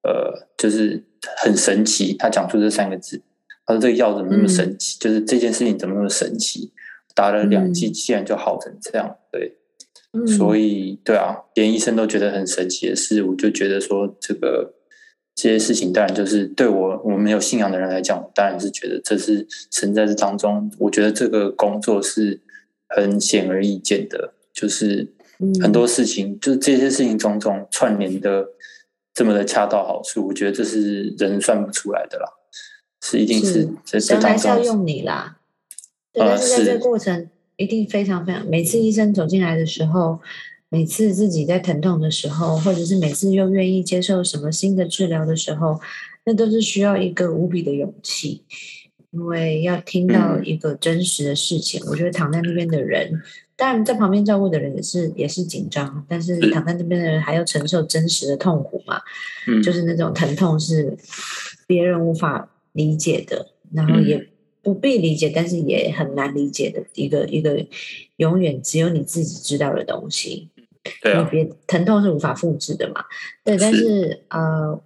[0.02, 1.04] 呃，就是
[1.38, 2.12] 很神奇。
[2.14, 3.22] 他讲出这三个字，
[3.64, 4.98] 他说这个药怎么那么神奇？
[4.98, 6.72] 就是这件事情怎么那么神奇？
[7.14, 9.16] 打了两剂，嗯竟然就好成这样。
[9.32, 9.56] 对，
[10.12, 14.74] 嗯所以对啊，连医生都觉得很神奇的事，我就觉得说这个
[15.34, 22.42] 这些事情，当然就是对我我没有信仰的人来讲，我当然是觉得这是神在这当中，我觉得这个工作是
[22.88, 25.12] 很显而易见的，就是
[25.60, 28.48] 很多事情，就是这些事情种种串联的
[29.12, 32.26] 这么的恰到好处，我觉得这是人算不出来的啦，
[33.02, 35.38] 是一定是是这当中是要用你啦。
[36.12, 40.20] 对，呃但是在这个过程一定非常非常，每次医生走进来的时候，
[40.68, 45.80] 每次自己在疼痛的时候，或者是每次又愿意接受什么新的治疗的时候，
[46.24, 48.42] 那都是需要一个无比的勇气，
[49.10, 51.82] 因为要听到嗯一个真实的事情。
[51.86, 53.22] 我觉得躺在那边的人，
[53.56, 59.00] 当然在旁边照顾的人也是也是紧张，但是是躺在那边的人还要承受真实的痛苦嘛。
[59.46, 60.96] 嗯，就是那种疼痛是
[61.66, 64.28] 别人无法理解的，然后嗯也
[64.62, 67.64] 不必理解，但是也很难理解的一个一个
[68.16, 70.48] 永远只有你自己知道的东西。
[71.02, 73.04] 对啊，别疼痛是无法复制的嘛。
[73.42, 74.80] 对，但是是呃，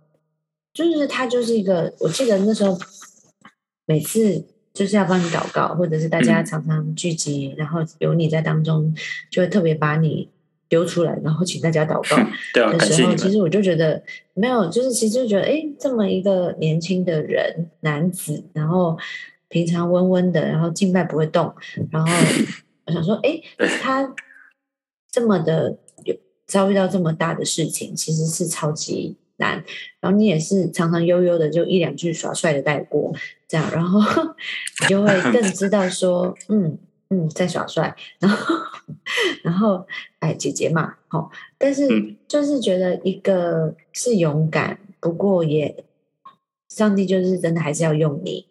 [0.72, 2.78] 就是它就是一个，我记得那时候
[3.90, 8.94] 每次就是要帮你祷告，或者是大家嗯常常聚集，然后有你在当中，
[9.28, 10.28] 就会特别把你
[10.68, 12.16] 丢出来，然后请大家祷告。
[12.70, 14.00] 的时候，其实我就觉得
[14.34, 18.96] 没有，就是其实就觉得，哎，这么一个年轻的人男子，然后
[19.48, 21.52] 平常温温的，然后静脉不会动，
[21.90, 22.08] 然后
[22.86, 23.40] 我想说，哎，
[23.82, 24.14] 他
[25.10, 26.14] 这么的有
[26.46, 29.64] 遭遇到这么大的事情，其实是超级难。
[29.98, 33.12] 然后你也是常常悠悠的就一两句耍帅的带过，
[33.48, 34.00] 这样，然后
[34.82, 38.54] 你就会更知道说，嗯嗯，在耍帅，然后
[39.42, 39.84] 然后
[40.20, 45.84] 哎，姐姐嘛，好、但是嗯就是觉得一个是勇敢，不过也
[46.68, 48.46] 上帝就是真的还是要用你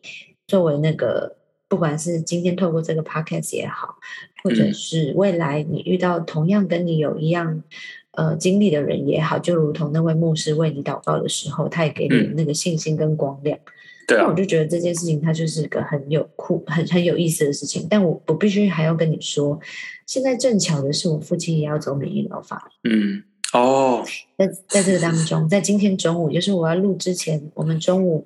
[0.45, 1.37] 作为那个，
[1.69, 3.95] 不管是今天透过这个 podcast 也好，
[4.43, 7.63] 或者嗯是未来你遇到同样跟你有一样
[8.11, 13.57] 呃经历的人也好，就如同那位牧师为你祷告的时候，他也给你嗯那个信心跟光亮。
[14.07, 17.85] 对啊那我，就觉得这件事情它就是个很有酷、很很有意思的事情。
[17.87, 19.59] 但我我必须还要跟你说，
[20.07, 23.21] 现在正巧的是我父亲也要走免疫疗法，嗯，
[23.53, 24.03] 哦，
[24.35, 28.25] 在在这个当中，在今天中午，就是我要录之前，我们中午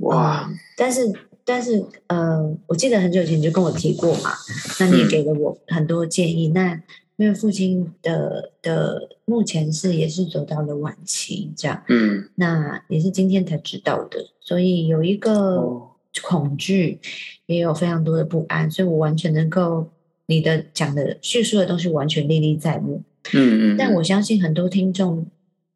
[0.00, 1.10] 哇，嗯但是
[1.46, 4.32] 但是呃，我记得很久以前你就跟我提过嘛，
[4.78, 6.48] 那你也嗯给了我很多建议。
[6.48, 6.78] 那
[7.16, 15.90] 因为父亲的的目前是也是走到了晚期，这样，嗯，那也是今天才知道的，所以有一个哦
[16.22, 16.98] 恐惧，
[17.46, 19.88] 也有非常多的不安，所以我完全能够
[20.26, 23.02] 你的讲的叙述的东西完全历历在目。
[23.32, 25.26] 嗯嗯，但我相信很多听众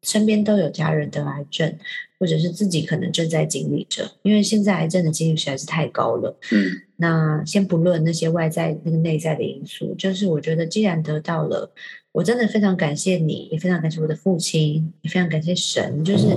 [0.03, 1.75] 身边都有家人得癌症，
[2.21, 6.37] 或者是自己可能正在经历着，因为现在癌症的几率实在是太高了。
[6.51, 6.83] 嗯。
[6.97, 11.71] 那先不论那些外在那个内在的因素，就是我觉得既然得到了，
[12.11, 16.27] 我真的非常感谢你，也非常感谢我的父亲，也非常感谢神，就是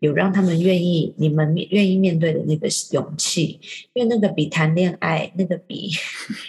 [0.00, 3.60] 有让他们愿意，你们面愿意面对的那个勇气，
[3.94, 5.88] 因为那个比谈恋爱，那个比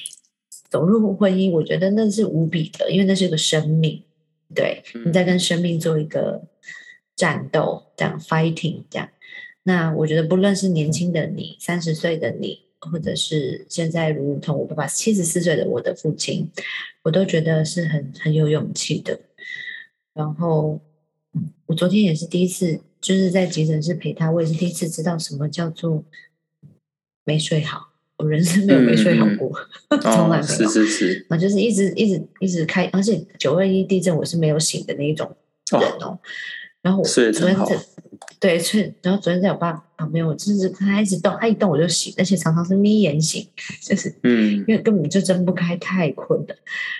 [0.67, 4.01] 走入婚姻，我觉得那是无比的，因为那是个生命，
[4.55, 6.41] 对，你在跟生命做一个
[7.19, 9.09] 战斗，这样 fighting 这样。
[9.63, 16.49] 那我觉得，不论是年轻的你，三十岁的你，或者是现在如同我爸爸七十四岁的我的父亲，
[17.03, 19.19] 我都觉得是很很有勇气的。
[20.13, 20.79] 然后，
[21.33, 26.05] 嗯我昨天也是第一次，就是在急诊室陪他，我也是第一次知道什么叫做
[27.25, 27.89] 没睡好。
[28.15, 29.51] 我人生没有没睡好过，
[30.01, 30.69] 从来哦，没是有。
[30.69, 35.35] 是是，然后就是一直一直一直开，而且九二一地震我是没有醒的那一种
[35.71, 36.17] 人哦。
[36.81, 37.79] 然后我昨天在
[38.39, 43.45] 对睡，然后昨天在我爸旁边，我就是他一直动，他一动我就醒，而且常常是眯眼醒，
[43.81, 46.55] 就是嗯因为根本就睁不开，太困了。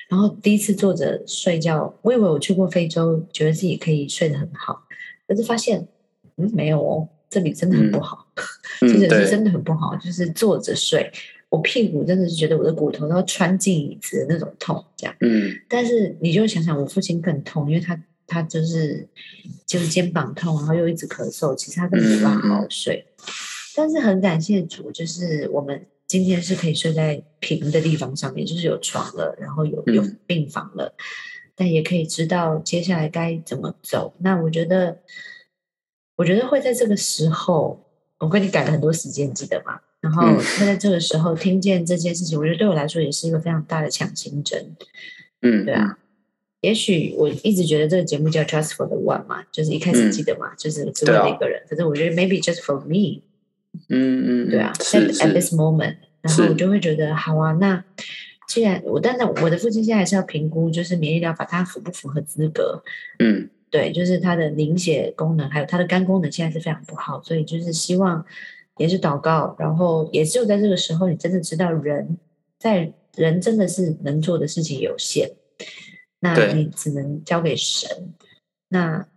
[0.09, 4.83] 然后第一次坐着睡觉，我以为我去过非洲，觉得自己可以睡得很好，
[5.27, 5.87] 可是发现
[6.35, 8.27] 嗯没有哦，这里真的很不好。
[8.81, 11.09] 嗯，这个是，真的很不好，就是坐着睡，
[11.47, 15.15] 我屁股真的是觉得我的骨头都要穿进椅子的那种痛，这样。
[15.21, 17.97] 嗯但是你就想想，我父亲更痛，因为他
[18.29, 19.05] 他就是
[19.65, 23.05] 就是肩膀痛，然后又一直咳嗽，其实他根本没办法好好睡。
[23.75, 30.93] 但是很感谢主，就是我们今天是可以睡在平的地方上面，就是有床了，然后有有嗯病房了，
[31.55, 34.13] 但也可以知道接下来该怎么走。
[34.19, 34.99] 那我觉得，
[36.15, 37.85] 我觉得会在这个时候，
[38.19, 39.79] 我跟你改了很多时间，记得吗？
[40.01, 44.75] 然后嗯会在这个时候听见这件事情，我觉得对我来说也是一个非常大的强心针。
[45.41, 45.97] 嗯，对啊，
[46.61, 50.11] 也许我一直觉得这个节目叫 Just for the One 嘛，就是一开始嗯。
[50.11, 51.61] 记得嘛，就是只为了一个人。
[51.69, 53.21] 可是我觉得 maybe just for me，
[53.87, 57.83] 嗯嗯，对啊 at this moment，然后我就会觉得好啊，那
[58.47, 62.83] 既然我，但是我的父亲现在还是要评估，就是免疫疗法它符不符合资格。
[63.19, 63.49] 嗯。
[63.71, 68.25] 对，就是他的凝血功能，还有他的肝功能现在是非常不好，所以就是希望
[68.77, 72.17] 也是祷告，然后也只有在这个时候，你真的知道人
[72.57, 75.29] 在人真的是能做的事情有限，
[76.19, 78.13] 那你只能交给神。
[78.67, 79.07] 那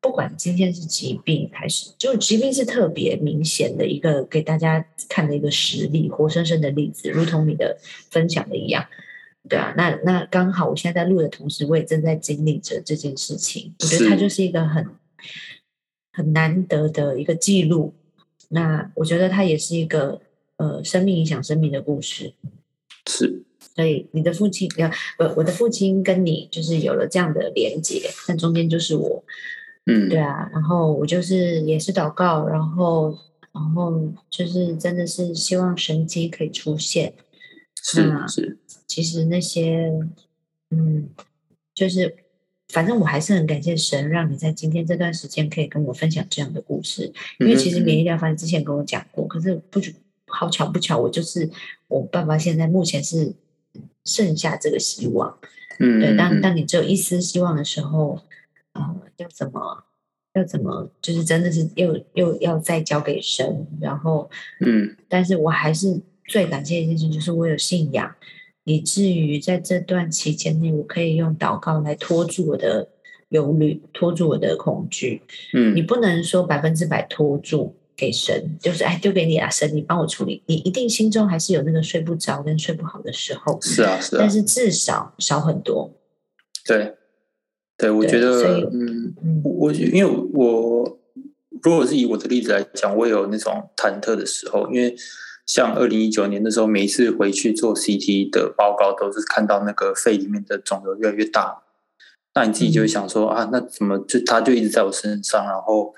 [0.00, 7.78] 不管今天是疾病还是，就疾病是特别明显的一个给大家看的一个实例，活生生的例子，如同你的
[8.10, 8.86] 分享的一样。
[9.48, 13.74] 对啊，那那刚好，我现在在录的同时，我也正在经历着这件事情。
[13.80, 14.86] 我觉得它就是一个很
[16.12, 17.94] 很难得的一个记录。
[18.48, 20.20] 那我觉得它也是一个
[20.56, 22.34] 呃生命影响生命的故事。
[23.06, 23.42] 是，
[23.74, 29.24] 所以你的父亲，呃，我我的父亲跟你就是有了这样的连接，但中间就是我，
[29.86, 33.16] 嗯对啊，然后我就是也是祷告，然后
[33.52, 37.14] 然后就是真的是希望神迹可以出现。
[37.82, 39.90] 是那是，其实那些，
[40.70, 41.08] 嗯，
[41.74, 42.14] 就是
[42.68, 47.10] 反正我还是很感谢神，让你在今天这段时间可以跟我分享这样的故事。
[47.38, 49.80] 因为其实嗯免疫疗法你之前跟我讲过，可是不
[50.26, 51.48] 好巧不巧，我就是
[51.88, 53.32] 我爸爸现在目前是
[54.04, 55.38] 剩下这个希望。
[55.78, 58.20] 嗯对，当嗯当你只有一丝希望的时候，
[58.72, 59.84] 呃，要怎么
[60.34, 68.14] 要怎么，就是真的是又又要再交给神，然后嗯但是我还是最感谢一件事情，就是我有信仰，
[68.64, 72.88] 以至于在这段期间内，我可以用祷告来拖住我的
[73.30, 75.22] 忧虑，拖住我的恐惧。
[75.54, 80.42] 嗯你嗯不能说百分之百拖住给神，就是哎丢给你啊，神你帮我处理。
[80.46, 85.92] 你一定心中还是有那个睡不着跟睡不好的时候，是啊是啊但，是至少少很多。
[86.64, 86.94] 对
[87.76, 89.14] 对，我觉得嗯。
[89.22, 90.98] 嗯我我因为我
[91.62, 94.96] 如果是以我的例子来讲，我也有那种忐忑的时候，因为
[95.44, 101.62] 像二零一九年的时候，每一次回去做 CT 的报告，都是看到那个肺里面的肿瘤越来越大，
[102.34, 105.92] 那你自己就会想说、啊，那怎么就它就一直在我身上，然后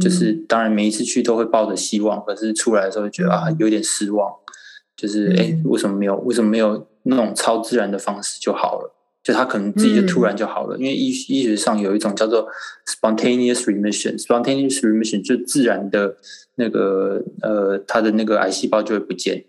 [0.00, 4.30] 就是当然每一次去都会抱着希望，可是出来的时候就觉得啊嗯有点失望，
[4.96, 8.92] 就是哎、诶嗯为什么没有为什么没有那种超自然的方式就好了？
[9.22, 12.46] 就他可能自己就突然就好了，因为医医学上有一种叫做
[12.86, 16.16] spontaneous remission，spontaneous remission 就自然的
[16.54, 19.44] 那个呃，他的那个癌细胞就会不见，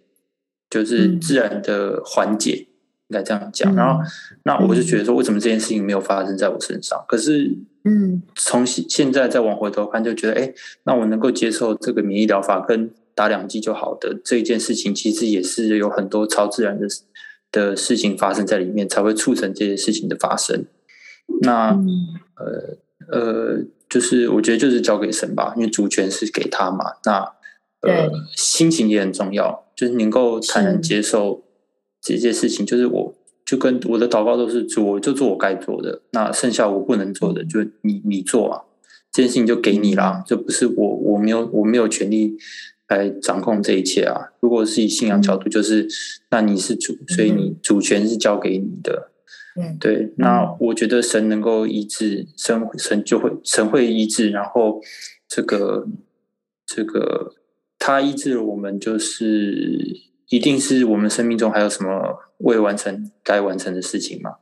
[0.69, 2.67] 就是嗯自然的缓解。
[3.09, 3.73] 应该这样讲。
[3.73, 4.03] 然后，
[4.43, 7.05] 那我就觉得说，为什么这件事情没有发生在我身上？
[7.07, 7.55] 可是，
[7.88, 16.88] 嗯，从现现在再往回头看，就觉得，哎，那我能够接受这个免疫疗法跟打两剂就好的这一件事情，其实也是有很多超自然的
[17.51, 20.65] 的事情发生在里面，才会促成这些事情的发生。
[21.41, 21.69] 那，
[22.35, 22.77] 呃
[23.11, 26.95] 呃，就是我觉得就是交给神吧，因为主权是给他嘛。
[27.05, 27.33] 那。
[27.81, 31.43] 呃，心情也很重要，就是能够坦然接受
[32.01, 32.65] 这件事情。
[32.65, 33.15] 就是我
[33.47, 36.01] 就跟我的祷告都是做，就做我该做的。
[36.11, 38.61] 那剩下我不能做的，就你你做啊，
[39.11, 42.35] 这件事情就给你啦，这不是我我没有我没有权利
[42.89, 44.33] 来掌控这一切啊。
[44.41, 45.87] 如果是以信仰角度，就是
[46.29, 49.11] 那你是主，所以你主权是交给你的。
[49.79, 54.81] 对，那我觉得神能够医治，神神就会神会医治，然后
[55.27, 55.87] 这个
[56.65, 57.33] 这个。
[57.79, 59.77] 他医治了我们，就是
[60.29, 64.35] 一定是我们生命中还有什么未完成该完成的事情嘛？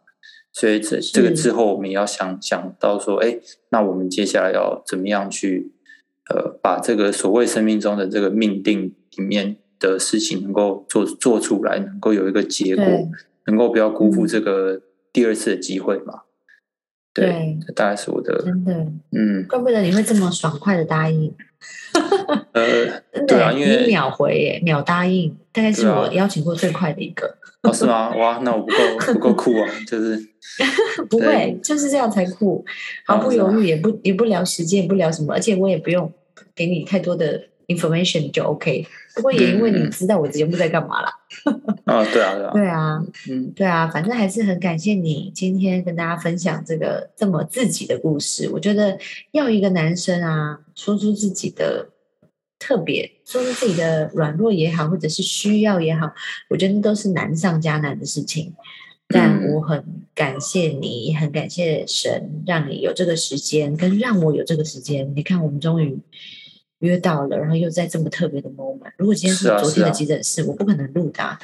[0.51, 3.37] 所以这这个之后，我们也要想想到说，哎，
[3.69, 5.71] 那我们接下来要怎么样去
[6.29, 12.85] 呃，把这个所谓生命中的这个命定里面的事情能够做做出来，能够有一个结果，
[13.47, 14.81] 能够不要辜负这个
[15.11, 16.21] 第二次的机会嘛？
[17.13, 18.73] 对，这大概是我的真的，
[19.11, 21.33] 嗯，怪不得你会这么爽快的答应。
[22.53, 22.63] 呃，
[23.27, 27.35] 对啊，因为秒回耶，秒答应，大概是我邀请过最快的一个。
[27.61, 28.15] 哦，是吗？
[28.15, 28.77] 哇，那我不够
[29.13, 30.19] 不够酷啊，就是
[31.09, 32.63] 不会，就是这样才酷，
[33.05, 36.11] 毫不犹豫，也不也不聊时间，也不聊什么，而且我也不用
[36.53, 38.85] 给你太多的 information 就 OK。
[39.15, 41.09] 不过也因为你知道我节目在干嘛啦。
[41.85, 48.49] 啊，对啊，对啊， 对啊，嗯，对啊，反正还是很感谢你今天跟大家分享这个这么自己的故事。
[48.51, 48.97] 我觉得
[49.31, 51.89] 要一个男生啊，说出自己的。
[52.57, 56.09] 特别说出自己的软弱也好，或者是需要也好，
[56.49, 58.55] 我觉得都是难上加难的事情。
[59.09, 59.83] 但我很
[60.15, 65.13] 感谢你，也很感谢神，让你有这个时间，跟让我有这个时间。
[65.15, 65.99] 你看，我们终于
[66.79, 68.91] 约到了，然后又在这么特别的 moment。
[68.97, 71.37] 如果今天是昨天的急诊室，我不可能录的。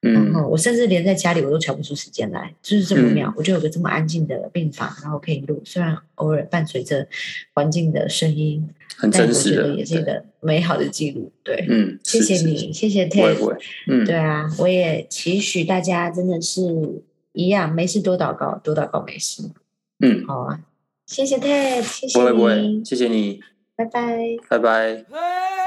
[0.00, 3.30] 然后我甚至连在家里我都瞧不出时间来，就是这么妙。
[3.36, 7.06] 我就有个这么安静的病房，然后可以录，虽然偶尔伴随着
[7.52, 8.66] 环境的声音。
[8.96, 11.32] 很真实的，也是一个美好的记录。
[11.42, 13.58] 对，嗯，谢谢你，谢谢 Ted。
[13.86, 17.02] 嗯，对啊，我也期许大家真的是
[17.32, 19.42] 一样，没事多祷告，多祷告没事。
[20.00, 20.60] 嗯，好啊，
[21.06, 23.40] 谢谢 Ted，谢谢你，谢谢你，
[23.80, 25.59] 拜拜，拜拜。